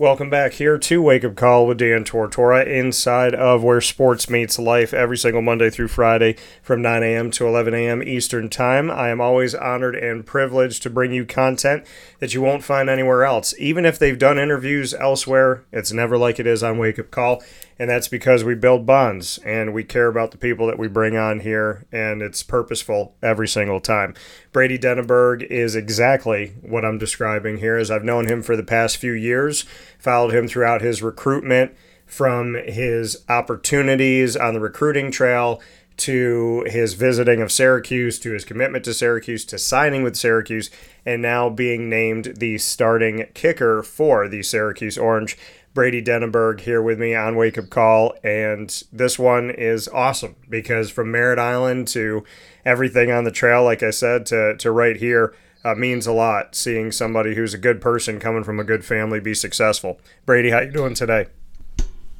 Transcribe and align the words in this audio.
Welcome 0.00 0.30
back 0.30 0.52
here 0.52 0.78
to 0.78 1.02
Wake 1.02 1.24
Up 1.24 1.34
Call 1.34 1.66
with 1.66 1.78
Dan 1.78 2.04
Tortora 2.04 2.64
inside 2.64 3.34
of 3.34 3.64
where 3.64 3.80
sports 3.80 4.30
meets 4.30 4.56
life 4.56 4.94
every 4.94 5.18
single 5.18 5.42
Monday 5.42 5.70
through 5.70 5.88
Friday 5.88 6.36
from 6.62 6.80
9 6.80 7.02
a.m. 7.02 7.32
to 7.32 7.48
11 7.48 7.74
a.m. 7.74 8.04
Eastern 8.04 8.48
Time. 8.48 8.92
I 8.92 9.08
am 9.08 9.20
always 9.20 9.56
honored 9.56 9.96
and 9.96 10.24
privileged 10.24 10.84
to 10.84 10.90
bring 10.90 11.10
you 11.10 11.26
content 11.26 11.84
that 12.20 12.32
you 12.32 12.40
won't 12.40 12.62
find 12.62 12.88
anywhere 12.88 13.24
else. 13.24 13.52
Even 13.58 13.84
if 13.84 13.98
they've 13.98 14.16
done 14.16 14.38
interviews 14.38 14.94
elsewhere, 14.94 15.64
it's 15.72 15.90
never 15.90 16.16
like 16.16 16.38
it 16.38 16.46
is 16.46 16.62
on 16.62 16.78
Wake 16.78 17.00
Up 17.00 17.10
Call. 17.10 17.42
And 17.78 17.88
that's 17.88 18.08
because 18.08 18.42
we 18.42 18.56
build 18.56 18.86
bonds 18.86 19.38
and 19.44 19.72
we 19.72 19.84
care 19.84 20.08
about 20.08 20.32
the 20.32 20.38
people 20.38 20.66
that 20.66 20.78
we 20.78 20.88
bring 20.88 21.16
on 21.16 21.40
here, 21.40 21.86
and 21.92 22.22
it's 22.22 22.42
purposeful 22.42 23.14
every 23.22 23.46
single 23.46 23.80
time. 23.80 24.14
Brady 24.50 24.78
Denaburg 24.78 25.44
is 25.44 25.76
exactly 25.76 26.54
what 26.60 26.84
I'm 26.84 26.98
describing 26.98 27.58
here, 27.58 27.76
as 27.76 27.90
I've 27.90 28.02
known 28.02 28.26
him 28.26 28.42
for 28.42 28.56
the 28.56 28.64
past 28.64 28.96
few 28.96 29.12
years, 29.12 29.64
followed 29.98 30.34
him 30.34 30.48
throughout 30.48 30.82
his 30.82 31.02
recruitment, 31.02 31.72
from 32.04 32.54
his 32.54 33.24
opportunities 33.28 34.36
on 34.36 34.54
the 34.54 34.60
recruiting 34.60 35.12
trail 35.12 35.60
to 35.98 36.64
his 36.68 36.94
visiting 36.94 37.42
of 37.42 37.52
Syracuse, 37.52 38.18
to 38.20 38.32
his 38.32 38.44
commitment 38.44 38.84
to 38.86 38.94
Syracuse, 38.94 39.44
to 39.46 39.58
signing 39.58 40.02
with 40.02 40.16
Syracuse, 40.16 40.70
and 41.04 41.20
now 41.20 41.48
being 41.48 41.90
named 41.90 42.34
the 42.38 42.58
starting 42.58 43.26
kicker 43.34 43.82
for 43.82 44.28
the 44.28 44.42
Syracuse 44.42 44.96
Orange. 44.96 45.36
Brady 45.78 46.02
Denaburg 46.02 46.62
here 46.62 46.82
with 46.82 46.98
me 46.98 47.14
on 47.14 47.36
Wake 47.36 47.56
Up 47.56 47.70
Call, 47.70 48.12
and 48.24 48.82
this 48.90 49.16
one 49.16 49.48
is 49.48 49.86
awesome 49.86 50.34
because 50.50 50.90
from 50.90 51.12
Merritt 51.12 51.38
Island 51.38 51.86
to 51.88 52.24
everything 52.64 53.12
on 53.12 53.22
the 53.22 53.30
trail, 53.30 53.62
like 53.62 53.84
I 53.84 53.90
said, 53.90 54.26
to, 54.26 54.56
to 54.56 54.72
right 54.72 54.96
here, 54.96 55.36
uh, 55.64 55.76
means 55.76 56.08
a 56.08 56.12
lot. 56.12 56.56
Seeing 56.56 56.90
somebody 56.90 57.36
who's 57.36 57.54
a 57.54 57.58
good 57.58 57.80
person 57.80 58.18
coming 58.18 58.42
from 58.42 58.58
a 58.58 58.64
good 58.64 58.84
family 58.84 59.20
be 59.20 59.34
successful. 59.34 60.00
Brady, 60.26 60.50
how 60.50 60.62
you 60.62 60.72
doing 60.72 60.94
today? 60.94 61.26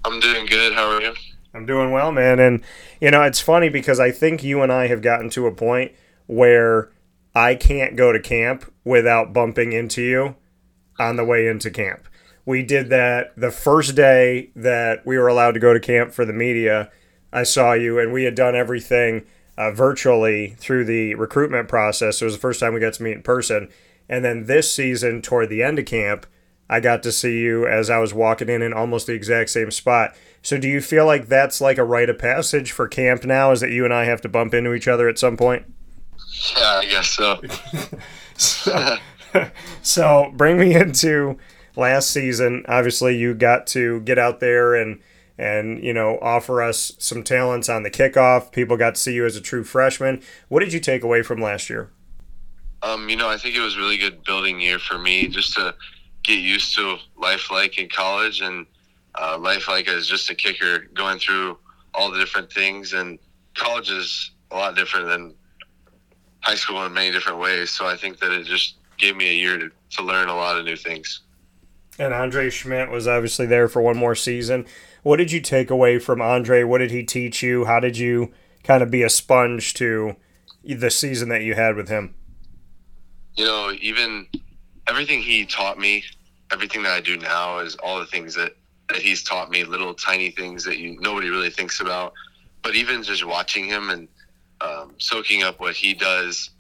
I'm 0.05 0.21
doing 0.21 0.47
good. 0.47 0.75
How 0.75 0.91
are 0.91 1.03
you? 1.03 1.15
I'm 1.53 1.67
doing 1.67 1.91
well, 1.91 2.13
man. 2.13 2.39
And 2.39 2.63
you 3.01 3.11
know, 3.11 3.23
it's 3.23 3.41
funny 3.41 3.71
because 3.71 3.99
I 3.99 4.13
think 4.13 4.45
you 4.45 4.63
and 4.63 4.71
I 4.71 4.87
have 4.87 5.03
gotten 5.03 5.31
to 5.31 5.49
a 5.49 5.53
point 5.53 5.91
where 6.29 6.93
I 7.35 7.57
can't 7.57 7.97
go 7.97 8.13
to 8.13 8.21
camp 8.21 8.73
without 8.85 9.33
bumping 9.33 9.73
into 9.73 10.03
you 10.03 10.37
on 11.01 11.17
the 11.17 11.25
way 11.25 11.49
into 11.49 11.73
camp 11.73 12.07
we 12.49 12.63
did 12.63 12.89
that 12.89 13.35
the 13.37 13.51
first 13.51 13.95
day 13.95 14.49
that 14.57 15.05
we 15.05 15.19
were 15.19 15.29
allowed 15.29 15.53
to 15.53 15.61
go 15.61 15.75
to 15.75 15.79
camp 15.79 16.15
for 16.15 16.25
the 16.25 16.33
media. 16.33 16.91
I 17.31 17.43
saw 17.43 17.75
you, 17.75 17.99
and 17.99 18.11
we 18.11 18.25
had 18.25 18.35
done 18.35 18.57
everything 18.57 19.27
uh, 19.59 19.71
virtually 19.71 20.57
through 20.59 20.87
the 20.87 21.15
recruitment 21.17 21.69
process. 21.69 22.23
it 22.23 22.25
was 22.25 22.33
the 22.33 22.41
first 22.41 22.59
time 22.59 22.73
we 22.73 22.81
got 22.81 22.95
to 22.95 23.03
meet 23.03 23.17
in 23.17 23.23
person. 23.23 23.69
And 24.09 24.25
then 24.25 24.47
this 24.47 24.73
season, 24.73 25.21
toward 25.21 25.51
the 25.51 25.63
end 25.63 25.79
of 25.79 25.85
camp, 25.85 26.25
I 26.71 26.81
got 26.81 27.03
to 27.03 27.13
see 27.13 27.39
you 27.39 27.67
as 27.67 27.91
I 27.91 27.99
was 27.99 28.15
walking 28.15 28.49
in 28.49 28.63
in 28.63 28.73
almost 28.73 29.09
the 29.09 29.13
exact 29.13 29.51
same 29.51 29.71
spot. 29.71 30.17
So, 30.41 30.57
do 30.57 30.69
you 30.69 30.81
feel 30.81 31.05
like 31.05 31.29
that's 31.29 31.61
like 31.61 31.77
a 31.77 31.85
rite 31.85 32.09
of 32.09 32.19
passage 32.19 32.73
for 32.73 32.89
camp 32.89 33.25
now? 33.25 33.53
Is 33.53 33.61
that 33.61 33.73
you 33.73 33.85
and 33.85 33.93
I 33.93 34.05
have 34.05 34.23
to 34.23 34.29
bump 34.31 34.55
into 34.55 34.73
each 34.73 34.89
other 34.89 35.07
at 35.07 35.19
some 35.19 35.37
point? 35.37 35.67
Yeah, 36.57 36.77
I 36.77 36.87
guess 36.87 37.11
so. 37.11 37.43
so, 38.39 38.97
so, 39.83 40.33
bring 40.35 40.59
me 40.59 40.75
into 40.75 41.37
last 41.79 42.11
season, 42.11 42.65
obviously 42.69 43.17
you 43.17 43.35
got 43.35 43.67
to 43.69 44.01
get 44.01 44.19
out 44.19 44.41
there 44.41 44.75
and 44.75 45.01
and 45.39 45.83
you 45.85 45.95
know 45.95 46.19
offer 46.21 46.61
us 46.61 46.93
some 46.99 47.23
talents 47.23 47.69
on 47.69 47.85
the 47.85 47.91
kickoff. 47.91 48.53
People 48.53 48.77
got 48.77 48.97
to 48.97 49.01
see 49.01 49.15
you 49.15 49.25
as 49.25 49.37
a 49.37 49.41
true 49.41 49.65
freshman. 49.65 50.21
What 50.49 50.61
did 50.61 50.73
you 50.73 50.81
take 50.81 51.03
away 51.03 51.23
from 51.23 51.41
last 51.41 51.71
year? 51.71 51.91
Um, 52.83 53.09
you 53.09 53.17
know, 53.17 53.29
I 53.29 53.37
think 53.37 53.57
it 53.57 53.61
was 53.61 53.77
really 53.77 53.97
good 53.97 54.23
building 54.25 54.61
year 54.61 54.79
for 54.79 54.99
me 54.99 55.29
just 55.29 55.55
to 55.55 55.75
get 56.23 56.39
used 56.39 56.75
to 56.77 56.97
life 57.17 57.51
like 57.51 57.79
in 57.79 57.89
college 57.89 58.41
and 58.41 58.67
uh, 59.21 59.39
life 59.39 59.69
like 59.69 59.89
as 59.89 60.07
just 60.07 60.31
a 60.31 60.35
kicker 60.35 60.81
going 60.95 61.19
through 61.19 61.59
all 61.95 62.11
the 62.11 62.19
different 62.19 62.53
things 62.53 62.93
and 62.93 63.19
college 63.55 63.91
is 63.91 64.31
a 64.53 64.57
lot 64.57 64.77
different 64.77 65.09
than 65.09 65.35
high 66.41 66.55
school 66.55 66.85
in 66.85 66.93
many 66.93 67.11
different 67.11 67.39
ways. 67.39 67.71
So 67.71 67.87
I 67.87 67.97
think 67.97 68.21
that 68.21 68.31
it 68.31 68.45
just 68.45 68.77
gave 68.97 69.17
me 69.17 69.29
a 69.29 69.33
year 69.33 69.59
to, 69.59 69.71
to 69.91 70.03
learn 70.03 70.29
a 70.29 70.35
lot 70.35 70.57
of 70.57 70.65
new 70.65 70.77
things. 70.77 71.21
And 71.99 72.15
Andre 72.15 72.49
Szmyt 72.49 72.91
was 72.91 73.09
obviously 73.09 73.47
there 73.47 73.69
for 73.69 73.83
one 73.83 73.97
more 73.97 74.15
season. 74.15 74.67
What 75.03 75.17
did 75.17 75.33
you 75.33 75.41
take 75.41 75.71
away 75.71 75.99
from 75.99 76.21
Andre? 76.21 76.63
What 76.63 76.79
did 76.79 76.91
he 76.91 77.03
teach 77.03 77.43
you? 77.43 77.65
How 77.65 77.81
did 77.81 77.97
you 77.97 78.33
kind 78.63 78.83
of 78.83 78.91
be 78.91 79.03
a 79.03 79.09
sponge 79.09 79.75
to 79.75 80.17
the 80.65 80.91
season 80.91 81.29
that 81.31 81.43
you 81.43 81.55
had 81.55 81.75
with 81.77 81.89
him? 81.89 82.15
You 83.37 83.45
know, 83.45 83.73
even 83.81 84.27
everything 84.89 85.21
he 85.21 85.45
taught 85.45 85.79
me, 85.79 86.05
everything 86.53 86.83
that 86.85 86.93
I 86.93 87.01
do 87.01 87.17
now 87.17 87.59
is 87.59 87.77
all 87.77 87.99
the 87.99 88.07
things 88.07 88.35
that, 88.35 88.53
that 88.89 88.99
he's 88.99 89.23
taught 89.23 89.51
me, 89.51 89.65
little 89.65 89.95
tiny 89.95 90.31
things 90.31 90.65
that 90.65 90.79
you 90.79 90.99
nobody 91.01 91.31
really 91.31 91.51
thinks 91.51 91.81
about. 91.81 92.13
But 92.63 92.75
even 92.75 93.03
just 93.03 93.25
watching 93.25 93.67
him 93.67 93.91
and 93.91 94.09
um, 94.61 94.95
soaking 94.99 95.43
up 95.43 95.61
what 95.61 95.75
he 95.75 95.95
does 95.95 96.51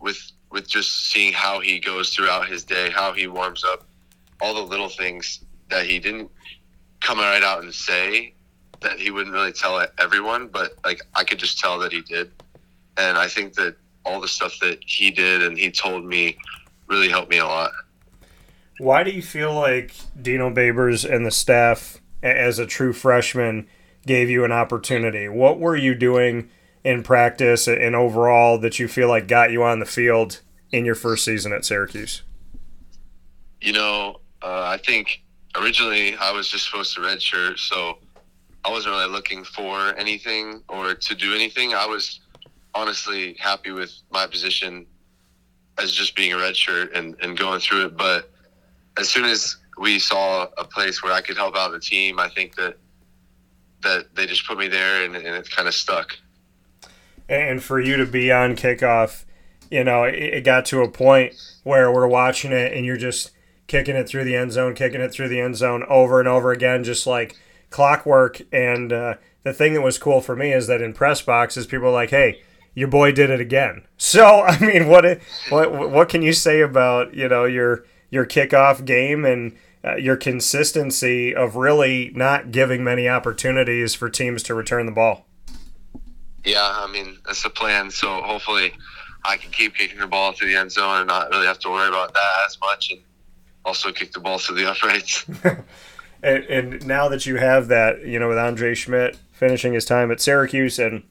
with 0.00 0.32
with 0.50 0.68
just 0.68 1.10
seeing 1.10 1.32
how 1.32 1.60
he 1.60 1.78
goes 1.78 2.14
throughout 2.14 2.48
his 2.48 2.64
day, 2.64 2.90
how 2.90 3.12
he 3.12 3.26
warms 3.26 3.62
up, 3.64 3.86
all 4.40 4.54
the 4.54 4.62
little 4.62 4.88
things 4.88 5.40
that 5.68 5.86
he 5.86 5.98
didn't 5.98 6.30
come 7.00 7.18
right 7.18 7.42
out 7.42 7.62
and 7.62 7.72
say 7.72 8.34
that 8.80 8.98
he 8.98 9.10
wouldn't 9.10 9.34
really 9.34 9.52
tell 9.52 9.86
everyone, 9.98 10.48
but 10.48 10.74
like 10.84 11.00
I 11.14 11.24
could 11.24 11.38
just 11.38 11.58
tell 11.58 11.78
that 11.80 11.92
he 11.92 12.00
did. 12.02 12.30
And 12.96 13.16
I 13.16 13.28
think 13.28 13.54
that 13.54 13.76
all 14.04 14.20
the 14.20 14.28
stuff 14.28 14.58
that 14.60 14.78
he 14.86 15.10
did 15.10 15.42
and 15.42 15.56
he 15.58 15.70
told 15.70 16.04
me 16.04 16.36
really 16.86 17.08
helped 17.08 17.30
me 17.30 17.38
a 17.38 17.46
lot. 17.46 17.70
Why 18.78 19.02
do 19.02 19.10
you 19.10 19.22
feel 19.22 19.54
like 19.54 19.94
Dino 20.20 20.50
Babers 20.50 21.08
and 21.08 21.26
the 21.26 21.30
staff, 21.30 22.00
as 22.22 22.58
a 22.58 22.66
true 22.66 22.94
freshman, 22.94 23.66
gave 24.06 24.30
you 24.30 24.44
an 24.44 24.52
opportunity? 24.52 25.28
What 25.28 25.60
were 25.60 25.76
you 25.76 25.94
doing 25.94 26.50
in 26.82 27.02
practice 27.02 27.68
and 27.68 27.94
overall 27.94 28.58
that 28.58 28.78
you 28.78 28.88
feel 28.88 29.08
like 29.08 29.28
got 29.28 29.50
you 29.50 29.62
on 29.62 29.80
the 29.80 29.86
field 29.86 30.40
in 30.72 30.86
your 30.86 30.94
first 30.94 31.24
season 31.24 31.52
at 31.52 31.66
Syracuse? 31.66 32.22
You 33.60 33.74
know, 33.74 34.20
uh, 34.42 34.62
I 34.64 34.78
think 34.78 35.22
originally 35.56 36.16
I 36.16 36.32
was 36.32 36.48
just 36.48 36.66
supposed 36.66 36.94
to 36.94 37.00
redshirt, 37.00 37.58
so 37.58 37.98
I 38.64 38.70
wasn't 38.70 38.94
really 38.94 39.10
looking 39.10 39.44
for 39.44 39.94
anything 39.96 40.62
or 40.68 40.94
to 40.94 41.14
do 41.14 41.34
anything. 41.34 41.74
I 41.74 41.86
was 41.86 42.20
honestly 42.74 43.36
happy 43.38 43.72
with 43.72 43.92
my 44.10 44.26
position 44.26 44.86
as 45.78 45.92
just 45.92 46.14
being 46.14 46.32
a 46.32 46.36
redshirt 46.36 46.96
and, 46.96 47.16
and 47.22 47.38
going 47.38 47.60
through 47.60 47.86
it. 47.86 47.96
But 47.96 48.30
as 48.98 49.08
soon 49.08 49.24
as 49.24 49.56
we 49.78 49.98
saw 49.98 50.46
a 50.58 50.64
place 50.64 51.02
where 51.02 51.12
I 51.12 51.20
could 51.20 51.36
help 51.36 51.56
out 51.56 51.72
the 51.72 51.80
team, 51.80 52.18
I 52.18 52.28
think 52.28 52.56
that 52.56 52.76
that 53.82 54.14
they 54.14 54.26
just 54.26 54.46
put 54.46 54.58
me 54.58 54.68
there 54.68 55.04
and, 55.04 55.16
and 55.16 55.26
it 55.26 55.50
kind 55.50 55.66
of 55.66 55.72
stuck. 55.72 56.14
And 57.30 57.62
for 57.62 57.80
you 57.80 57.96
to 57.96 58.04
be 58.04 58.30
on 58.30 58.54
kickoff, 58.54 59.24
you 59.70 59.84
know, 59.84 60.04
it, 60.04 60.14
it 60.16 60.44
got 60.44 60.66
to 60.66 60.82
a 60.82 60.88
point 60.90 61.32
where 61.62 61.90
we're 61.90 62.06
watching 62.06 62.52
it 62.52 62.72
and 62.74 62.84
you're 62.84 62.98
just– 62.98 63.30
kicking 63.70 63.94
it 63.94 64.08
through 64.08 64.24
the 64.24 64.34
end 64.34 64.50
zone, 64.50 64.74
kicking 64.74 65.00
it 65.00 65.12
through 65.12 65.28
the 65.28 65.40
end 65.40 65.56
zone 65.56 65.84
over 65.88 66.18
and 66.18 66.28
over 66.28 66.50
again, 66.50 66.82
just 66.82 67.06
like 67.06 67.36
clockwork. 67.70 68.42
And 68.52 68.92
uh, 68.92 69.14
the 69.44 69.54
thing 69.54 69.74
that 69.74 69.80
was 69.80 69.96
cool 69.96 70.20
for 70.20 70.34
me 70.34 70.52
is 70.52 70.66
that 70.66 70.82
in 70.82 70.92
press 70.92 71.22
boxes, 71.22 71.66
people 71.66 71.86
are 71.86 71.92
like, 71.92 72.10
"Hey, 72.10 72.42
your 72.74 72.88
boy 72.88 73.12
did 73.12 73.30
it 73.30 73.40
again." 73.40 73.86
So, 74.02 74.42
I 74.42 74.58
mean, 74.58 74.88
what 74.88 75.20
what 75.50 75.90
what 75.90 76.08
can 76.08 76.22
you 76.22 76.32
say 76.32 76.62
about 76.62 77.14
you 77.14 77.28
know 77.28 77.44
your 77.44 77.84
your 78.10 78.26
kickoff 78.26 78.84
game 78.84 79.24
and 79.24 79.54
uh, 79.84 79.96
your 79.96 80.16
consistency 80.16 81.34
of 81.34 81.54
really 81.54 82.10
not 82.14 82.50
giving 82.50 82.82
many 82.82 83.08
opportunities 83.08 83.94
for 83.94 84.08
teams 84.08 84.42
to 84.44 84.54
return 84.54 84.86
the 84.86 84.92
ball? 84.92 85.26
Yeah, 86.44 86.64
I 86.64 86.90
mean 86.90 87.18
that's 87.26 87.42
the 87.42 87.50
plan. 87.50 87.90
So 87.90 88.22
hopefully, 88.22 88.72
I 89.24 89.36
can 89.36 89.50
keep 89.50 89.74
kicking 89.74 90.00
the 90.00 90.06
ball 90.06 90.32
through 90.32 90.48
the 90.48 90.56
end 90.56 90.72
zone 90.72 91.00
and 91.00 91.08
not 91.08 91.30
really 91.30 91.46
have 91.46 91.58
to 91.60 91.68
worry 91.68 91.88
about 91.88 92.14
that 92.14 92.32
as 92.46 92.58
much. 92.58 92.90
And 92.90 93.00
also 93.64 93.92
kick 93.92 94.12
the 94.12 94.20
ball 94.20 94.38
to 94.40 94.52
the 94.52 94.70
uprights. 94.70 95.24
and, 96.22 96.44
and 96.44 96.86
now 96.86 97.08
that 97.08 97.26
you 97.26 97.36
have 97.36 97.68
that, 97.68 98.04
you 98.04 98.18
know, 98.18 98.28
with 98.28 98.38
Andre 98.38 98.74
Szmyt 98.74 99.16
finishing 99.32 99.72
his 99.72 99.84
time 99.84 100.10
at 100.10 100.20
Syracuse 100.20 100.78
and 100.78 101.02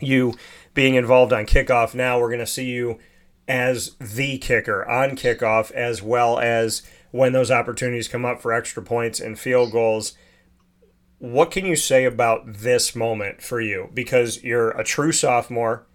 you 0.00 0.34
being 0.74 0.94
involved 0.94 1.32
on 1.32 1.46
kickoff, 1.46 1.94
now 1.94 2.18
we're 2.18 2.28
going 2.28 2.38
to 2.40 2.46
see 2.46 2.66
you 2.66 2.98
as 3.46 3.94
the 3.96 4.38
kicker 4.38 4.88
on 4.88 5.10
kickoff 5.10 5.70
as 5.72 6.02
well 6.02 6.38
as 6.38 6.82
when 7.10 7.32
those 7.32 7.50
opportunities 7.50 8.08
come 8.08 8.24
up 8.24 8.40
for 8.40 8.52
extra 8.52 8.82
points 8.82 9.20
and 9.20 9.38
field 9.38 9.70
goals. 9.70 10.14
What 11.18 11.50
can 11.50 11.64
you 11.64 11.76
say 11.76 12.04
about 12.04 12.42
this 12.46 12.96
moment 12.96 13.40
for 13.40 13.60
you? 13.60 13.88
Because 13.94 14.42
you're 14.42 14.70
a 14.70 14.84
true 14.84 15.12
sophomore, 15.12 15.86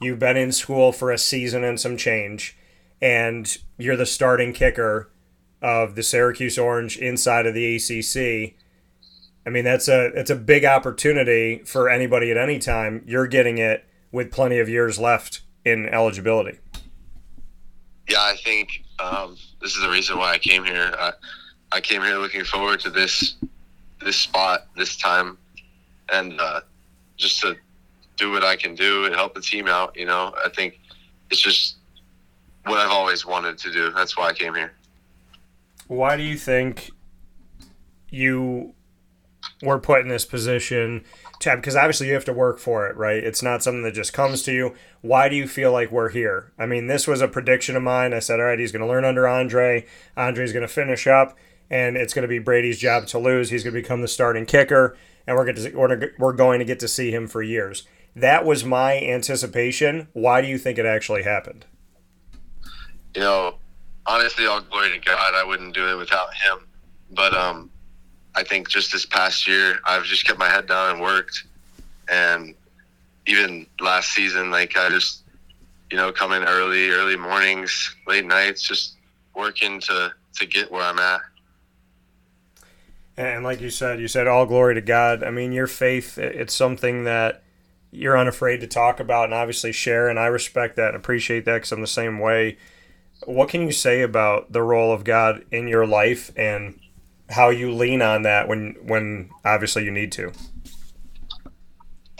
you've 0.00 0.18
been 0.18 0.36
in 0.36 0.52
school 0.52 0.92
for 0.92 1.10
a 1.10 1.18
season 1.18 1.64
and 1.64 1.80
some 1.80 1.96
change, 1.96 2.56
and 3.00 3.56
you're 3.78 3.96
the 3.96 4.06
starting 4.06 4.52
kicker 4.52 5.10
of 5.60 5.94
the 5.94 6.02
Syracuse 6.02 6.58
Orange 6.58 6.96
inside 6.96 7.46
of 7.46 7.54
the 7.54 7.76
ACC. 7.76 8.54
I 9.46 9.50
mean, 9.50 9.64
that's 9.64 9.88
a 9.88 10.06
it's 10.14 10.30
a 10.30 10.36
big 10.36 10.64
opportunity 10.64 11.58
for 11.64 11.88
anybody 11.88 12.30
at 12.30 12.36
any 12.36 12.58
time. 12.58 13.02
You're 13.06 13.26
getting 13.26 13.58
it 13.58 13.84
with 14.12 14.30
plenty 14.30 14.58
of 14.58 14.68
years 14.68 14.98
left 14.98 15.40
in 15.64 15.88
eligibility. 15.88 16.58
Yeah, 18.08 18.20
I 18.20 18.36
think 18.42 18.84
um, 18.98 19.36
this 19.60 19.74
is 19.74 19.82
the 19.82 19.88
reason 19.88 20.18
why 20.18 20.32
I 20.32 20.38
came 20.38 20.64
here. 20.64 20.94
I, 20.98 21.12
I 21.72 21.80
came 21.80 22.02
here 22.02 22.18
looking 22.18 22.44
forward 22.44 22.80
to 22.80 22.90
this 22.90 23.36
this 24.00 24.16
spot 24.16 24.66
this 24.76 24.96
time, 24.96 25.38
and 26.12 26.40
uh, 26.40 26.60
just 27.16 27.40
to 27.40 27.56
do 28.16 28.30
what 28.30 28.44
I 28.44 28.56
can 28.56 28.74
do 28.74 29.06
and 29.06 29.14
help 29.14 29.34
the 29.34 29.40
team 29.40 29.66
out. 29.68 29.96
You 29.96 30.06
know, 30.06 30.34
I 30.44 30.48
think 30.48 30.78
it's 31.30 31.40
just 31.40 31.76
what 32.64 32.78
I've 32.78 32.90
always 32.90 33.24
wanted 33.24 33.58
to 33.58 33.72
do. 33.72 33.90
That's 33.90 34.16
why 34.16 34.28
I 34.28 34.32
came 34.32 34.54
here. 34.54 34.72
Why 35.88 36.16
do 36.16 36.22
you 36.22 36.36
think 36.36 36.90
you 38.10 38.74
were 39.62 39.78
put 39.78 40.02
in 40.02 40.08
this 40.08 40.24
position? 40.24 41.04
Chad, 41.40 41.60
because 41.60 41.76
obviously 41.76 42.08
you 42.08 42.14
have 42.14 42.24
to 42.26 42.32
work 42.32 42.58
for 42.58 42.86
it, 42.86 42.96
right? 42.96 43.22
It's 43.22 43.42
not 43.42 43.62
something 43.62 43.82
that 43.82 43.94
just 43.94 44.12
comes 44.12 44.42
to 44.44 44.52
you. 44.52 44.74
Why 45.00 45.28
do 45.28 45.36
you 45.36 45.48
feel 45.48 45.72
like 45.72 45.90
we're 45.90 46.10
here? 46.10 46.52
I 46.58 46.66
mean, 46.66 46.86
this 46.86 47.06
was 47.06 47.20
a 47.20 47.28
prediction 47.28 47.76
of 47.76 47.82
mine. 47.82 48.12
I 48.12 48.18
said, 48.18 48.38
all 48.38 48.46
right, 48.46 48.58
he's 48.58 48.72
going 48.72 48.82
to 48.82 48.88
learn 48.88 49.04
under 49.04 49.26
Andre. 49.26 49.86
Andre's 50.16 50.52
going 50.52 50.66
to 50.66 50.72
finish 50.72 51.06
up, 51.06 51.36
and 51.70 51.96
it's 51.96 52.12
going 52.12 52.22
to 52.22 52.28
be 52.28 52.38
Brady's 52.38 52.78
job 52.78 53.06
to 53.08 53.18
lose. 53.18 53.50
He's 53.50 53.64
going 53.64 53.74
to 53.74 53.80
become 53.80 54.02
the 54.02 54.08
starting 54.08 54.46
kicker, 54.46 54.96
and 55.26 55.36
we're 55.36 55.44
going 55.44 55.56
to 55.56 55.76
we're, 55.76 56.12
we're 56.18 56.32
going 56.32 56.58
to 56.58 56.64
get 56.64 56.80
to 56.80 56.88
see 56.88 57.10
him 57.10 57.26
for 57.26 57.42
years. 57.42 57.86
That 58.14 58.44
was 58.44 58.64
my 58.64 58.98
anticipation. 58.98 60.08
Why 60.12 60.40
do 60.40 60.48
you 60.48 60.58
think 60.58 60.78
it 60.78 60.86
actually 60.86 61.22
happened? 61.22 61.66
You 63.14 63.22
know, 63.22 63.54
honestly, 64.08 64.46
all 64.46 64.60
glory 64.60 64.90
to 64.90 64.98
God. 64.98 65.34
I 65.34 65.44
wouldn't 65.44 65.74
do 65.74 65.88
it 65.88 65.96
without 65.96 66.34
Him. 66.34 66.66
But 67.10 67.34
um, 67.34 67.70
I 68.34 68.42
think 68.42 68.68
just 68.68 68.90
this 68.92 69.06
past 69.06 69.46
year, 69.46 69.78
I've 69.84 70.04
just 70.04 70.26
kept 70.26 70.38
my 70.38 70.48
head 70.48 70.66
down 70.66 70.92
and 70.92 71.00
worked. 71.00 71.44
And 72.10 72.54
even 73.26 73.66
last 73.80 74.12
season, 74.14 74.50
like 74.50 74.76
I 74.76 74.88
just, 74.88 75.22
you 75.90 75.96
know, 75.96 76.10
come 76.10 76.32
in 76.32 76.42
early, 76.44 76.90
early 76.90 77.16
mornings, 77.16 77.94
late 78.06 78.24
nights, 78.24 78.62
just 78.62 78.96
working 79.34 79.80
to 79.82 80.12
to 80.36 80.46
get 80.46 80.70
where 80.70 80.82
I'm 80.82 80.98
at. 80.98 81.20
And 83.16 83.42
like 83.42 83.60
you 83.60 83.70
said, 83.70 84.00
you 84.00 84.06
said 84.06 84.28
all 84.28 84.46
glory 84.46 84.74
to 84.76 84.80
God. 84.80 85.24
I 85.24 85.30
mean, 85.30 85.50
your 85.50 85.66
faith, 85.66 86.18
it's 86.18 86.54
something 86.54 87.02
that 87.04 87.42
you're 87.90 88.16
unafraid 88.16 88.60
to 88.60 88.68
talk 88.68 89.00
about 89.00 89.24
and 89.24 89.34
obviously 89.34 89.72
share. 89.72 90.08
And 90.08 90.20
I 90.20 90.26
respect 90.26 90.76
that 90.76 90.88
and 90.88 90.96
appreciate 90.96 91.44
that 91.46 91.54
because 91.54 91.72
I'm 91.72 91.80
the 91.80 91.88
same 91.88 92.20
way. 92.20 92.58
What 93.24 93.48
can 93.48 93.62
you 93.62 93.72
say 93.72 94.02
about 94.02 94.52
the 94.52 94.62
role 94.62 94.92
of 94.92 95.04
God 95.04 95.44
in 95.50 95.68
your 95.68 95.86
life 95.86 96.30
and 96.36 96.78
how 97.30 97.50
you 97.50 97.72
lean 97.72 98.00
on 98.00 98.22
that 98.22 98.48
when 98.48 98.76
when 98.82 99.30
obviously 99.44 99.84
you 99.84 99.90
need 99.90 100.12
to? 100.12 100.32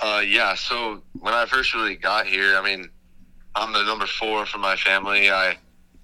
Uh, 0.00 0.23
yeah. 0.27 0.55
So 0.55 1.03
when 1.19 1.35
I 1.35 1.47
first 1.47 1.75
really 1.75 1.97
got 1.97 2.27
here, 2.27 2.56
I 2.56 2.62
mean, 2.62 2.89
I'm 3.55 3.73
the 3.73 3.85
number 3.85 4.06
four 4.06 4.47
for 4.47 4.59
my 4.59 4.77
family. 4.77 5.31
I 5.31 5.56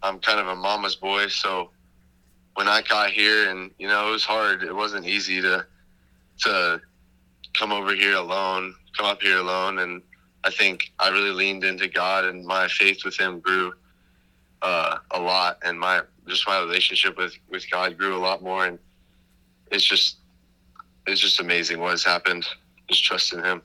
I'm 0.02 0.18
kind 0.18 0.40
of 0.40 0.48
a 0.48 0.56
mama's 0.56 0.96
boy, 0.96 1.28
so 1.28 1.70
when 2.54 2.68
I 2.68 2.82
got 2.82 3.10
here, 3.10 3.50
and 3.50 3.70
you 3.78 3.88
know, 3.88 4.08
it 4.08 4.10
was 4.10 4.24
hard. 4.24 4.62
It 4.62 4.74
wasn't 4.74 5.06
easy 5.06 5.40
to 5.42 5.66
to 6.40 6.80
come 7.56 7.72
over 7.72 7.94
here 7.94 8.16
alone, 8.16 8.74
come 8.96 9.06
up 9.06 9.22
here 9.22 9.38
alone, 9.38 9.78
and 9.78 10.02
I 10.44 10.50
think 10.50 10.92
I 10.98 11.08
really 11.10 11.30
leaned 11.30 11.64
into 11.64 11.88
God, 11.88 12.24
and 12.24 12.44
my 12.44 12.68
faith 12.68 13.04
with 13.04 13.16
Him 13.16 13.40
grew 13.40 13.72
uh, 14.64 14.98
a 15.10 15.20
lot, 15.20 15.58
and 15.62 15.78
my 15.78 16.00
just 16.26 16.46
my 16.48 16.58
relationship 16.58 17.16
with 17.18 17.36
with 17.50 17.70
God 17.70 17.96
grew 17.98 18.16
a 18.16 18.18
lot 18.18 18.42
more, 18.42 18.64
and 18.64 18.78
it's 19.70 19.84
just 19.84 20.16
it's 21.06 21.20
just 21.20 21.38
amazing 21.38 21.78
what 21.78 21.90
has 21.90 22.02
happened. 22.02 22.46
Just 22.88 23.04
trusting 23.04 23.40
Him. 23.40 23.62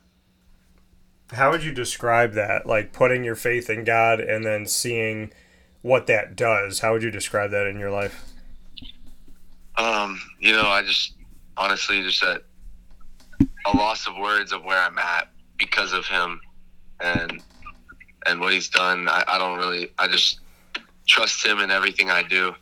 How 1.32 1.52
would 1.52 1.64
you 1.64 1.72
describe 1.72 2.34
that? 2.34 2.66
Like 2.66 2.92
putting 2.92 3.24
your 3.24 3.36
faith 3.36 3.70
in 3.70 3.86
God 3.86 4.20
and 4.20 4.46
then 4.46 4.66
seeing 4.66 5.32
what 5.82 6.08
that 6.08 6.36
does. 6.36 6.80
How 6.80 6.92
would 6.92 7.04
you 7.04 7.12
describe 7.12 7.52
that 7.52 7.66
in 7.66 7.80
your 7.80 7.92
life? 7.92 8.34
Um, 9.78 10.20
you 10.40 10.52
know, 10.52 10.68
I 10.68 10.84
just 10.84 11.14
honestly 11.56 12.02
just 12.02 12.22
at 12.24 12.44
a 13.66 13.78
loss 13.78 14.06
of 14.06 14.18
words 14.18 14.52
of 14.52 14.66
where 14.66 14.82
I'm 14.82 14.98
at 14.98 15.30
because 15.58 15.94
of 15.94 16.06
him 16.06 16.42
and 17.00 17.42
and 18.26 18.42
what 18.42 18.52
he's 18.52 18.68
done. 18.68 19.08
I, 19.08 19.24
I 19.28 19.38
don't 19.38 19.58
really 19.58 19.92
I 19.98 20.08
just 20.08 20.42
trust 21.10 21.46
him 21.46 21.60
in 21.60 21.72
everything 21.72 22.10
I 22.10 22.24
do. 22.24 22.56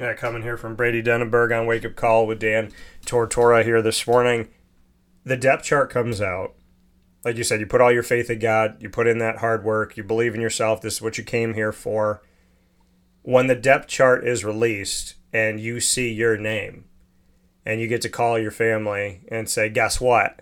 Yeah, 0.00 0.14
coming 0.14 0.42
here 0.42 0.56
from 0.56 0.76
Brady 0.76 1.02
Denaburg 1.02 1.56
on 1.56 1.66
Wake 1.66 1.84
Up 1.84 1.94
Call 1.94 2.26
with 2.26 2.40
Dan 2.40 2.72
Tortora 3.04 3.64
here 3.64 3.82
this 3.82 4.06
morning. 4.06 4.48
The 5.24 5.36
depth 5.36 5.64
chart 5.64 5.90
comes 5.90 6.20
out. 6.20 6.54
Like 7.24 7.36
you 7.36 7.44
said, 7.44 7.60
you 7.60 7.66
put 7.66 7.80
all 7.80 7.92
your 7.92 8.04
faith 8.04 8.30
in 8.30 8.38
God, 8.38 8.76
you 8.80 8.88
put 8.88 9.08
in 9.08 9.18
that 9.18 9.38
hard 9.38 9.64
work, 9.64 9.96
you 9.96 10.04
believe 10.04 10.34
in 10.34 10.40
yourself, 10.40 10.80
this 10.80 10.94
is 10.94 11.02
what 11.02 11.18
you 11.18 11.24
came 11.24 11.54
here 11.54 11.72
for. 11.72 12.22
When 13.22 13.48
the 13.48 13.56
depth 13.56 13.88
chart 13.88 14.26
is 14.26 14.44
released 14.44 15.16
and 15.32 15.60
you 15.60 15.80
see 15.80 16.10
your 16.10 16.38
name 16.38 16.84
and 17.66 17.80
you 17.80 17.88
get 17.88 18.00
to 18.02 18.08
call 18.08 18.38
your 18.38 18.52
family 18.52 19.22
and 19.28 19.50
say, 19.50 19.68
guess 19.68 20.00
what? 20.00 20.40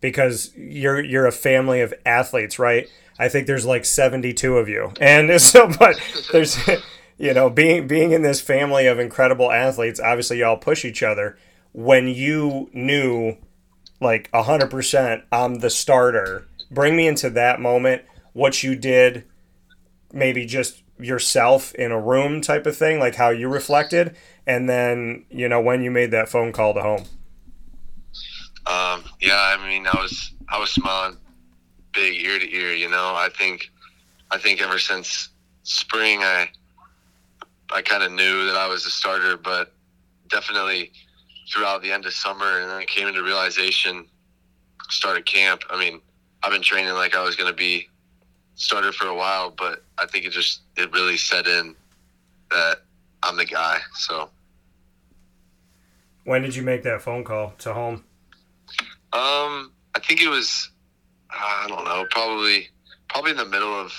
Because 0.00 0.56
you're 0.56 1.00
you're 1.00 1.26
a 1.26 1.32
family 1.32 1.80
of 1.80 1.92
athletes, 2.06 2.58
right? 2.58 2.88
I 3.18 3.28
think 3.28 3.46
there's 3.46 3.66
like 3.66 3.84
72 3.84 4.56
of 4.56 4.68
you. 4.68 4.92
And 5.00 5.40
so 5.40 5.70
but 5.78 6.00
there's 6.32 6.58
you 7.18 7.32
know, 7.32 7.48
being 7.50 7.86
being 7.86 8.12
in 8.12 8.22
this 8.22 8.40
family 8.40 8.86
of 8.86 8.98
incredible 8.98 9.50
athletes, 9.50 10.00
obviously 10.00 10.38
y'all 10.38 10.56
push 10.56 10.84
each 10.84 11.02
other. 11.02 11.38
When 11.72 12.08
you 12.08 12.70
knew 12.72 13.36
like 14.00 14.30
100% 14.32 15.22
I'm 15.32 15.56
the 15.56 15.70
starter, 15.70 16.46
bring 16.70 16.96
me 16.96 17.06
into 17.06 17.30
that 17.30 17.60
moment, 17.60 18.02
what 18.32 18.62
you 18.62 18.74
did, 18.74 19.24
maybe 20.12 20.46
just 20.46 20.82
yourself 20.98 21.74
in 21.74 21.92
a 21.92 22.00
room 22.00 22.40
type 22.40 22.66
of 22.66 22.76
thing, 22.76 22.98
like 22.98 23.14
how 23.14 23.30
you 23.30 23.48
reflected, 23.48 24.16
and 24.46 24.68
then, 24.68 25.24
you 25.30 25.48
know, 25.48 25.60
when 25.60 25.82
you 25.82 25.90
made 25.90 26.10
that 26.10 26.28
phone 26.28 26.52
call 26.52 26.74
to 26.74 26.82
home. 26.82 27.04
Um, 28.66 29.04
yeah, 29.20 29.56
I 29.58 29.68
mean, 29.68 29.86
I 29.86 29.96
was 30.00 30.32
I 30.48 30.58
was 30.58 30.70
smiling 30.70 31.16
big 31.96 32.22
ear 32.22 32.38
to 32.38 32.54
ear, 32.54 32.72
you 32.74 32.88
know. 32.88 33.14
I 33.16 33.28
think 33.36 33.70
I 34.30 34.38
think 34.38 34.62
ever 34.62 34.78
since 34.78 35.30
spring 35.64 36.20
I 36.22 36.48
I 37.72 37.82
kind 37.82 38.04
of 38.04 38.12
knew 38.12 38.46
that 38.46 38.54
I 38.54 38.68
was 38.68 38.86
a 38.86 38.90
starter, 38.90 39.36
but 39.36 39.72
definitely 40.28 40.92
throughout 41.52 41.82
the 41.82 41.90
end 41.90 42.06
of 42.06 42.12
summer, 42.12 42.60
and 42.60 42.70
then 42.70 42.76
I 42.76 42.84
came 42.84 43.08
into 43.08 43.22
realization, 43.22 44.06
started 44.90 45.26
camp. 45.26 45.62
I 45.70 45.78
mean, 45.78 46.00
I've 46.42 46.52
been 46.52 46.62
training 46.62 46.92
like 46.94 47.16
I 47.16 47.22
was 47.22 47.34
going 47.34 47.50
to 47.50 47.56
be 47.56 47.88
starter 48.54 48.92
for 48.92 49.06
a 49.06 49.14
while, 49.14 49.50
but 49.50 49.82
I 49.98 50.06
think 50.06 50.26
it 50.26 50.30
just 50.30 50.60
it 50.76 50.92
really 50.92 51.16
set 51.16 51.46
in 51.46 51.74
that 52.50 52.82
I'm 53.22 53.36
the 53.36 53.46
guy. 53.46 53.78
So, 53.94 54.30
when 56.24 56.42
did 56.42 56.54
you 56.54 56.62
make 56.62 56.82
that 56.84 57.02
phone 57.02 57.24
call 57.24 57.54
to 57.58 57.72
home? 57.72 58.04
Um, 59.12 59.72
I 59.94 60.00
think 60.00 60.20
it 60.20 60.28
was 60.28 60.70
I 61.30 61.66
don't 61.68 61.84
know, 61.84 62.06
probably 62.10 62.68
probably 63.08 63.32
in 63.32 63.36
the 63.36 63.46
middle 63.46 63.74
of 63.74 63.92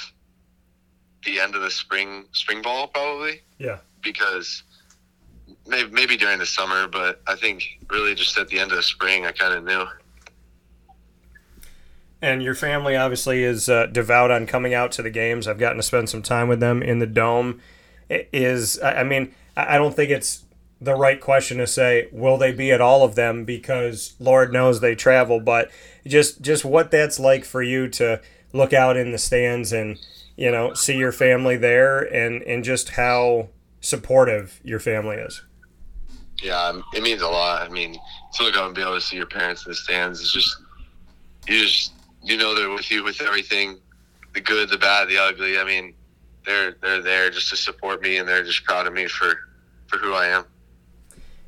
the 1.25 1.39
end 1.39 1.55
of 1.55 1.61
the 1.61 1.71
spring 1.71 2.25
spring 2.31 2.61
ball, 2.61 2.87
probably. 2.87 3.41
Yeah. 3.57 3.77
Because 4.01 4.63
maybe 5.67 5.91
maybe 5.91 6.17
during 6.17 6.39
the 6.39 6.45
summer, 6.45 6.87
but 6.87 7.21
I 7.27 7.35
think 7.35 7.63
really 7.89 8.15
just 8.15 8.37
at 8.37 8.47
the 8.47 8.59
end 8.59 8.71
of 8.71 8.77
the 8.77 8.83
spring, 8.83 9.25
I 9.25 9.31
kind 9.31 9.53
of 9.53 9.63
knew. 9.63 9.85
And 12.21 12.41
your 12.41 12.55
family 12.55 12.95
obviously 12.95 13.43
is 13.43 13.69
uh, 13.69 13.85
devout 13.87 14.31
on 14.31 14.47
coming 14.47 14.73
out 14.73 14.91
to 14.93 15.03
the 15.03 15.11
games. 15.11 15.47
I've 15.47 15.59
gotten 15.59 15.77
to 15.77 15.83
spend 15.83 16.09
some 16.09 16.23
time 16.23 16.47
with 16.47 16.59
them 16.59 16.81
in 16.81 16.99
the 16.99 17.05
dome. 17.05 17.61
It 18.09 18.29
is 18.31 18.81
I 18.81 19.03
mean 19.03 19.33
I 19.55 19.77
don't 19.77 19.95
think 19.95 20.11
it's 20.11 20.45
the 20.79 20.95
right 20.95 21.19
question 21.19 21.57
to 21.57 21.67
say 21.67 22.07
will 22.11 22.37
they 22.37 22.51
be 22.51 22.71
at 22.71 22.81
all 22.81 23.03
of 23.03 23.15
them 23.15 23.45
because 23.45 24.15
Lord 24.19 24.53
knows 24.53 24.79
they 24.79 24.95
travel, 24.95 25.39
but 25.39 25.71
just 26.05 26.41
just 26.41 26.63
what 26.63 26.91
that's 26.91 27.19
like 27.19 27.45
for 27.45 27.61
you 27.61 27.87
to 27.89 28.21
look 28.53 28.73
out 28.73 28.97
in 28.97 29.11
the 29.11 29.17
stands 29.17 29.73
and 29.73 29.99
you 30.35 30.51
know 30.51 30.73
see 30.73 30.97
your 30.97 31.11
family 31.11 31.57
there 31.57 31.99
and 31.99 32.41
and 32.43 32.63
just 32.63 32.89
how 32.89 33.49
supportive 33.81 34.59
your 34.63 34.79
family 34.79 35.17
is. 35.17 35.41
Yeah, 36.41 36.61
um, 36.61 36.83
it 36.93 37.01
means 37.01 37.21
a 37.23 37.27
lot. 37.27 37.63
I 37.63 37.69
mean, 37.69 37.97
to 38.35 38.43
look 38.43 38.55
out 38.55 38.67
and 38.67 38.75
be 38.75 38.81
able 38.81 38.93
to 38.93 39.01
see 39.01 39.17
your 39.17 39.25
parents 39.25 39.65
in 39.65 39.71
the 39.71 39.75
stands 39.75 40.21
is 40.21 40.31
just 40.31 40.57
you 41.47 41.63
just 41.63 41.93
you 42.21 42.37
know 42.37 42.53
they're 42.53 42.69
with 42.69 42.91
you 42.91 43.03
with 43.03 43.21
everything, 43.21 43.79
the 44.33 44.41
good, 44.41 44.69
the 44.69 44.77
bad, 44.77 45.07
the 45.07 45.17
ugly. 45.17 45.57
I 45.57 45.63
mean, 45.63 45.95
they're 46.45 46.75
they're 46.81 47.01
there 47.01 47.31
just 47.31 47.49
to 47.49 47.57
support 47.57 48.03
me 48.03 48.17
and 48.17 48.27
they're 48.27 48.43
just 48.43 48.63
proud 48.63 48.85
of 48.85 48.93
me 48.93 49.07
for 49.07 49.35
for 49.87 49.97
who 49.97 50.13
I 50.13 50.27
am. 50.27 50.45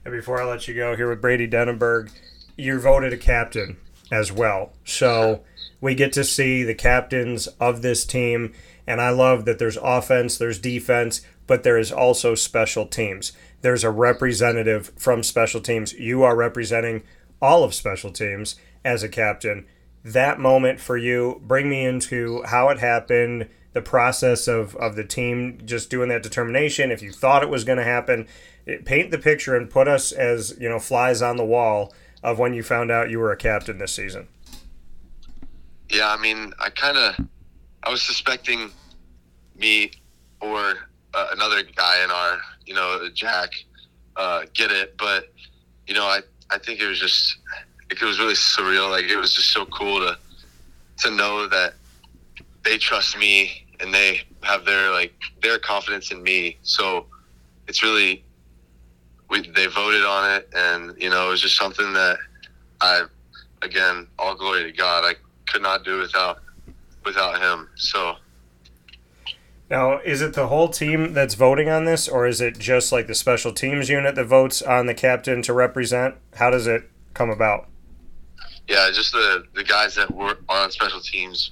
And 0.05 0.13
before 0.13 0.41
I 0.41 0.45
let 0.45 0.67
you 0.67 0.73
go 0.73 0.95
here 0.95 1.09
with 1.09 1.21
Brady 1.21 1.47
Denaburg, 1.47 2.11
you're 2.57 2.79
voted 2.79 3.13
a 3.13 3.17
captain 3.17 3.77
as 4.11 4.31
well. 4.31 4.73
So 4.83 5.43
we 5.81 5.95
get 5.95 6.13
to 6.13 6.23
see 6.23 6.63
the 6.63 6.75
captains 6.75 7.47
of 7.59 7.81
this 7.81 8.05
team. 8.05 8.53
And 8.87 8.99
I 9.01 9.09
love 9.09 9.45
that 9.45 9.59
there's 9.59 9.77
offense, 9.77 10.37
there's 10.37 10.59
defense, 10.59 11.21
but 11.47 11.63
there 11.63 11.77
is 11.77 11.91
also 11.91 12.35
special 12.35 12.85
teams. 12.85 13.33
There's 13.61 13.83
a 13.83 13.91
representative 13.91 14.91
from 14.97 15.21
special 15.23 15.61
teams. 15.61 15.93
You 15.93 16.23
are 16.23 16.35
representing 16.35 17.03
all 17.41 17.63
of 17.63 17.73
special 17.73 18.11
teams 18.11 18.55
as 18.83 19.03
a 19.03 19.09
captain. 19.09 19.65
That 20.03 20.39
moment 20.39 20.79
for 20.79 20.97
you, 20.97 21.41
bring 21.45 21.69
me 21.69 21.85
into 21.85 22.41
how 22.43 22.69
it 22.69 22.79
happened, 22.79 23.49
the 23.73 23.81
process 23.81 24.47
of, 24.47 24.75
of 24.77 24.95
the 24.95 25.03
team 25.03 25.61
just 25.65 25.89
doing 25.89 26.09
that 26.09 26.23
determination, 26.23 26.91
if 26.91 27.01
you 27.01 27.11
thought 27.11 27.43
it 27.43 27.49
was 27.49 27.63
going 27.63 27.77
to 27.77 27.83
happen, 27.83 28.27
it, 28.65 28.85
paint 28.85 29.11
the 29.11 29.17
picture 29.17 29.55
and 29.55 29.69
put 29.69 29.87
us 29.87 30.11
as 30.11 30.57
you 30.59 30.67
know 30.67 30.79
flies 30.79 31.21
on 31.21 31.37
the 31.37 31.45
wall 31.45 31.93
of 32.23 32.39
when 32.39 32.53
you 32.53 32.63
found 32.63 32.91
out 32.91 33.09
you 33.09 33.19
were 33.19 33.31
a 33.31 33.37
captain 33.37 33.77
this 33.77 33.93
season. 33.93 34.27
Yeah, 35.89 36.13
I 36.13 36.21
mean, 36.21 36.53
I 36.59 36.69
kind 36.69 36.97
of, 36.97 37.25
I 37.83 37.89
was 37.89 38.01
suspecting 38.01 38.69
me 39.57 39.91
or 40.39 40.75
uh, 41.13 41.27
another 41.31 41.63
guy 41.63 42.03
in 42.03 42.11
our, 42.11 42.39
you 42.65 42.73
know, 42.75 43.09
Jack, 43.13 43.51
uh, 44.15 44.43
get 44.53 44.71
it, 44.71 44.95
but 44.97 45.31
you 45.87 45.95
know, 45.95 46.05
I, 46.05 46.19
I 46.51 46.59
think 46.59 46.79
it 46.79 46.87
was 46.87 46.99
just, 46.99 47.37
it 47.89 48.01
was 48.01 48.19
really 48.19 48.33
surreal. 48.33 48.89
Like 48.91 49.05
it 49.05 49.17
was 49.17 49.33
just 49.33 49.51
so 49.51 49.65
cool 49.65 49.99
to, 49.99 50.17
to 50.97 51.11
know 51.11 51.47
that 51.47 51.73
they 52.69 52.77
trust 52.77 53.17
me 53.17 53.65
and 53.79 53.91
they 53.93 54.21
have 54.43 54.63
their 54.63 54.91
like 54.91 55.13
their 55.41 55.57
confidence 55.57 56.11
in 56.11 56.21
me. 56.21 56.57
So 56.61 57.07
it's 57.67 57.81
really 57.81 58.23
we 59.29 59.49
they 59.49 59.65
voted 59.67 60.05
on 60.05 60.31
it, 60.31 60.49
and 60.55 60.93
you 61.01 61.09
know 61.09 61.27
it 61.27 61.31
was 61.31 61.41
just 61.41 61.57
something 61.57 61.93
that 61.93 62.17
I 62.81 63.05
again 63.63 64.07
all 64.19 64.35
glory 64.35 64.63
to 64.63 64.71
God. 64.71 65.03
I 65.03 65.15
could 65.47 65.63
not 65.63 65.83
do 65.83 65.99
without 65.99 66.41
without 67.03 67.41
him. 67.41 67.69
So. 67.75 68.15
Now, 69.71 69.99
is 69.99 70.23
it 70.23 70.33
the 70.33 70.47
whole 70.47 70.69
team 70.69 71.13
that's 71.13 71.35
voting 71.35 71.69
on 71.69 71.85
this, 71.85 72.07
or 72.07 72.25
is 72.25 72.41
it 72.41 72.57
just 72.57 72.91
like 72.91 73.05
the 73.05 73.13
special 73.13 73.53
teams 73.53 73.87
unit 73.87 74.15
that 74.15 74.25
votes 74.25 74.63
on 74.63 74.87
the 74.87 74.95
captain 74.95 75.43
to 75.43 75.53
represent? 75.53 76.15
How 76.35 76.49
does 76.49 76.65
it 76.65 76.89
come 77.13 77.29
about? 77.29 77.67
Yeah, 78.67 78.89
just 78.91 79.11
the 79.11 79.43
the 79.53 79.63
guys 79.63 79.93
that 79.93 80.11
were 80.11 80.37
on 80.49 80.71
special 80.71 81.01
teams 81.01 81.51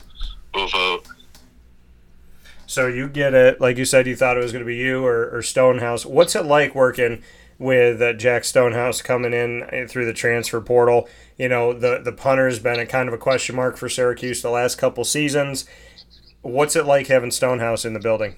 will 0.58 0.68
vote. 0.68 1.08
So 2.66 2.88
you 2.88 3.08
get 3.08 3.34
it, 3.34 3.62
like 3.62 3.78
you 3.78 3.86
said, 3.86 4.08
you 4.08 4.16
thought 4.16 4.38
it 4.38 4.42
was 4.42 4.52
going 4.52 4.64
to 4.64 4.68
be 4.68 4.76
you 4.76 5.06
or, 5.06 5.30
or 5.30 5.42
Stonehouse. 5.42 6.06
What's 6.06 6.36
it 6.36 6.46
like 6.46 6.76
working 6.76 7.24
with 7.58 8.02
uh, 8.02 8.14
Jack 8.14 8.44
Stonehouse 8.44 9.02
coming 9.02 9.34
in 9.34 9.64
uh, 9.64 9.88
through 9.88 10.06
the 10.06 10.14
transfer 10.14 10.60
portal? 10.60 11.08
You 11.38 11.48
know, 11.48 11.72
the 11.72 12.02
the 12.04 12.12
punter's 12.12 12.60
been 12.60 12.80
a 12.80 12.86
kind 12.86 13.08
of 13.08 13.14
a 13.14 13.18
question 13.18 13.56
mark 13.56 13.78
for 13.78 13.88
Syracuse 13.88 14.42
the 14.42 14.50
last 14.50 14.78
couple 14.78 15.06
seasons. 15.06 15.66
What's 16.42 16.76
it 16.76 16.86
like 16.86 17.08
having 17.08 17.32
Stonehouse 17.32 17.86
in 17.86 17.94
the 17.94 18.00
building? 18.00 18.36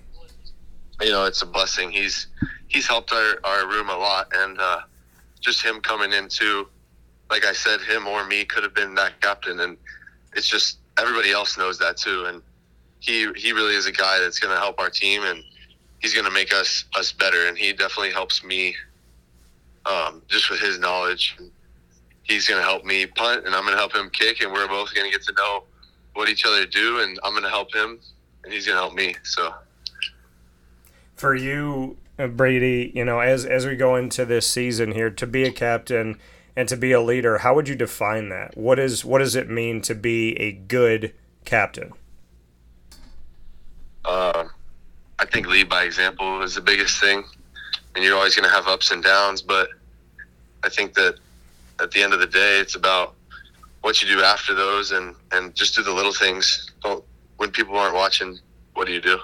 You 1.01 1.11
know, 1.11 1.25
it's 1.25 1.41
a 1.41 1.47
blessing. 1.47 1.91
He's 1.91 2.27
he's 2.67 2.85
helped 2.85 3.11
our, 3.11 3.39
our 3.43 3.67
room 3.67 3.89
a 3.89 3.97
lot, 3.97 4.31
and 4.35 4.59
uh, 4.59 4.81
just 5.39 5.63
him 5.63 5.81
coming 5.81 6.13
in 6.13 6.27
too. 6.27 6.67
Like 7.31 7.45
I 7.45 7.53
said, 7.53 7.81
him 7.81 8.05
or 8.05 8.27
me 8.27 8.45
could 8.45 8.63
have 8.63 8.75
been 8.75 8.93
that 8.95 9.19
captain, 9.21 9.59
and 9.61 9.77
it's 10.33 10.47
just 10.47 10.77
everybody 10.99 11.31
else 11.31 11.57
knows 11.57 11.79
that 11.79 11.97
too. 11.97 12.25
And 12.25 12.41
he 12.99 13.31
he 13.35 13.51
really 13.51 13.75
is 13.75 13.85
a 13.85 13.91
guy 13.91 14.19
that's 14.19 14.39
going 14.39 14.53
to 14.53 14.59
help 14.59 14.79
our 14.79 14.89
team, 14.89 15.23
and 15.23 15.43
he's 15.99 16.13
going 16.13 16.25
to 16.25 16.31
make 16.31 16.53
us 16.53 16.85
us 16.97 17.11
better. 17.11 17.47
And 17.47 17.57
he 17.57 17.71
definitely 17.71 18.11
helps 18.11 18.43
me, 18.43 18.75
um, 19.85 20.21
just 20.27 20.49
with 20.49 20.59
his 20.59 20.79
knowledge. 20.79 21.37
He's 22.23 22.47
going 22.47 22.61
to 22.61 22.65
help 22.65 22.85
me 22.85 23.05
punt, 23.05 23.45
and 23.45 23.55
I'm 23.55 23.63
going 23.63 23.73
to 23.73 23.79
help 23.79 23.95
him 23.95 24.09
kick, 24.11 24.41
and 24.41 24.51
we're 24.51 24.67
both 24.67 24.93
going 24.93 25.09
to 25.09 25.17
get 25.17 25.25
to 25.25 25.33
know 25.33 25.63
what 26.13 26.29
each 26.29 26.45
other 26.45 26.65
do, 26.65 26.99
and 26.99 27.19
I'm 27.23 27.31
going 27.31 27.43
to 27.43 27.49
help 27.49 27.73
him, 27.73 27.99
and 28.43 28.53
he's 28.53 28.67
going 28.67 28.75
to 28.75 28.81
help 28.81 28.93
me. 28.93 29.15
So, 29.23 29.53
for 31.15 31.33
you, 31.33 31.97
Brady, 32.17 32.91
you 32.93 33.03
know, 33.05 33.19
as 33.19 33.45
as 33.45 33.65
we 33.65 33.75
go 33.75 33.95
into 33.95 34.25
this 34.25 34.45
season 34.45 34.91
here, 34.91 35.09
to 35.09 35.25
be 35.25 35.43
a 35.43 35.51
captain 35.51 36.19
and 36.59 36.67
to 36.67 36.75
be 36.75 36.91
a 36.91 36.99
leader, 36.99 37.37
how 37.37 37.55
would 37.55 37.69
you 37.69 37.75
define 37.75 38.27
that? 38.27 38.57
What 38.57 38.79
is 38.79 39.05
what 39.05 39.19
does 39.19 39.33
it 39.33 39.49
mean 39.49 39.79
to 39.83 39.95
be 39.95 40.37
a 40.41 40.51
good 40.51 41.13
captain? 41.45 41.93
Uh, 44.03 44.43
I 45.19 45.25
think 45.25 45.47
lead 45.47 45.69
by 45.69 45.83
example 45.83 46.41
is 46.41 46.55
the 46.55 46.61
biggest 46.61 46.99
thing, 46.99 47.23
and 47.95 48.03
you're 48.03 48.17
always 48.17 48.35
going 48.35 48.43
to 48.43 48.53
have 48.53 48.67
ups 48.67 48.91
and 48.91 49.01
downs. 49.01 49.41
But 49.41 49.69
I 50.61 50.67
think 50.67 50.95
that 50.95 51.15
at 51.79 51.91
the 51.91 52.03
end 52.03 52.11
of 52.13 52.19
the 52.19 52.27
day, 52.27 52.59
it's 52.59 52.75
about 52.75 53.15
what 53.79 54.01
you 54.01 54.13
do 54.13 54.21
after 54.21 54.53
those, 54.53 54.91
and 54.91 55.15
and 55.31 55.55
just 55.55 55.75
do 55.75 55.81
the 55.81 55.93
little 55.93 56.13
things. 56.13 56.71
Don't 56.83 57.05
when 57.37 57.51
people 57.51 57.77
aren't 57.77 57.95
watching, 57.95 58.37
what 58.73 58.85
do 58.85 58.91
you 58.91 58.99
do? 58.99 59.17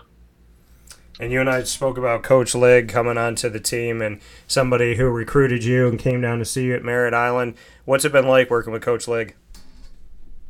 And 1.20 1.32
you 1.32 1.40
and 1.40 1.50
I 1.50 1.64
spoke 1.64 1.98
about 1.98 2.24
Coach 2.24 2.54
Lig 2.54 2.90
coming 2.90 3.18
onto 3.18 3.50
the 3.50 3.60
team 3.60 4.02
and 4.02 4.20
somebody 4.48 4.96
who 4.96 5.06
recruited 5.06 5.64
you 5.64 5.88
and 5.88 5.98
came 5.98 6.22
down 6.22 6.40
to 6.40 6.46
see 6.46 6.66
you 6.66 6.76
at 6.76 6.84
Merritt 6.84 7.14
Island. 7.14 7.56
What's 7.86 8.04
it 8.04 8.12
been 8.12 8.28
like 8.28 8.50
working 8.50 8.74
with 8.74 8.82
Coach 8.82 9.08
Lig? 9.08 9.36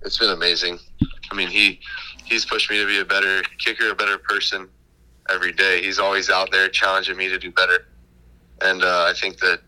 It's 0.02 0.18
been 0.18 0.32
amazing. 0.32 0.80
I 1.32 1.36
mean, 1.36 1.50
he 1.50 1.80
he's 2.24 2.46
pushed 2.46 2.70
me 2.70 2.80
to 2.80 2.86
be 2.86 3.00
a 3.00 3.06
better 3.06 3.44
kicker, 3.60 3.90
a 3.90 3.96
better 3.96 4.18
person 4.18 4.68
every 5.30 5.52
day. 5.52 5.82
He's 5.84 6.00
always 6.00 6.30
out 6.30 6.52
there 6.52 6.70
challenging 6.70 7.18
me 7.18 7.30
to 7.30 7.38
do 7.38 7.52
better, 7.52 7.88
and 8.62 8.84
uh, 8.84 9.06
I 9.08 9.14
think 9.20 9.38
that 9.40 9.62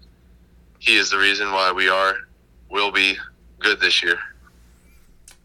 he 0.79 0.95
is 0.95 1.09
the 1.09 1.17
reason 1.17 1.51
why 1.51 1.71
we 1.71 1.89
are 1.89 2.15
will 2.69 2.91
be 2.91 3.17
good 3.59 3.79
this 3.79 4.03
year. 4.03 4.19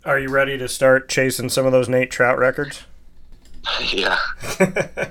Are 0.04 0.18
you 0.18 0.28
ready 0.28 0.58
to 0.58 0.68
start 0.68 1.08
chasing 1.08 1.48
some 1.48 1.64
of 1.64 1.72
those 1.72 1.88
Nate 1.88 2.10
Trout 2.10 2.38
records? 2.38 2.82
yeah. 3.92 4.18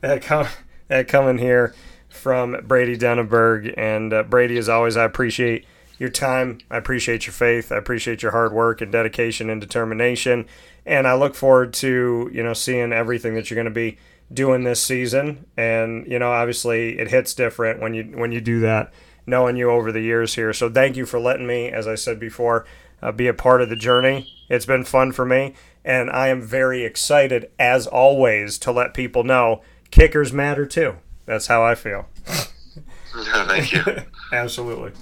that 0.00 0.22
come 0.22 0.46
that 0.88 1.08
coming 1.08 1.38
here 1.38 1.74
from 2.08 2.56
Brady 2.66 2.96
Denaburg, 2.96 3.74
and 3.76 4.12
uh, 4.12 4.22
Brady, 4.22 4.56
as 4.58 4.68
always, 4.68 4.96
I 4.96 5.04
appreciate 5.04 5.66
your 5.98 6.08
time. 6.08 6.58
I 6.70 6.76
appreciate 6.76 7.26
your 7.26 7.32
faith. 7.32 7.72
I 7.72 7.76
appreciate 7.76 8.22
your 8.22 8.32
hard 8.32 8.52
work 8.52 8.80
and 8.80 8.90
dedication 8.90 9.50
and 9.50 9.60
determination. 9.60 10.46
And 10.86 11.06
I 11.06 11.14
look 11.14 11.34
forward 11.34 11.74
to, 11.74 12.30
you 12.32 12.42
know, 12.42 12.54
seeing 12.54 12.92
everything 12.92 13.34
that 13.34 13.50
you're 13.50 13.56
going 13.56 13.64
to 13.66 13.70
be 13.70 13.98
doing 14.32 14.64
this 14.64 14.82
season. 14.82 15.46
And, 15.56 16.06
you 16.06 16.18
know, 16.18 16.30
obviously 16.30 16.98
it 16.98 17.08
hits 17.08 17.34
different 17.34 17.80
when 17.80 17.94
you 17.94 18.04
when 18.04 18.32
you 18.32 18.40
do 18.40 18.60
that, 18.60 18.92
knowing 19.26 19.56
you 19.56 19.70
over 19.70 19.92
the 19.92 20.00
years 20.00 20.34
here. 20.34 20.52
So 20.52 20.70
thank 20.70 20.96
you 20.96 21.04
for 21.04 21.18
letting 21.18 21.46
me, 21.46 21.68
as 21.68 21.86
I 21.86 21.96
said 21.96 22.18
before, 22.20 22.64
uh, 23.02 23.12
be 23.12 23.26
a 23.26 23.34
part 23.34 23.60
of 23.60 23.68
the 23.68 23.76
journey. 23.76 24.32
It's 24.48 24.66
been 24.66 24.84
fun 24.84 25.12
for 25.12 25.26
me. 25.26 25.54
And 25.84 26.10
I 26.10 26.28
am 26.28 26.42
very 26.42 26.84
excited, 26.84 27.50
as 27.58 27.86
always, 27.86 28.58
to 28.58 28.72
let 28.72 28.94
people 28.94 29.24
know 29.24 29.62
kickers 29.90 30.32
matter 30.32 30.66
too. 30.66 30.96
That's 31.26 31.46
how 31.46 31.62
I 31.62 31.74
feel. 31.74 32.06
Thank 33.12 33.72
you. 33.72 33.84
Absolutely. 34.32 34.92